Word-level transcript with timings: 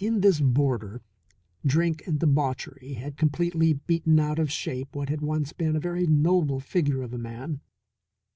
In 0.00 0.20
this 0.20 0.40
boarder 0.40 1.00
drink 1.64 2.02
and 2.08 2.18
debauchery 2.18 2.94
had 2.94 3.16
completely 3.16 3.72
beaten 3.74 4.18
out 4.18 4.40
of 4.40 4.50
shape 4.50 4.96
what 4.96 5.08
had 5.10 5.20
once 5.20 5.52
been 5.52 5.76
a 5.76 5.78
very 5.78 6.08
noble 6.08 6.58
figure 6.58 7.02
of 7.02 7.14
a 7.14 7.18
man. 7.18 7.60